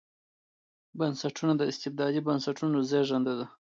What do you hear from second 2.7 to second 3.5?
زېږنده ده.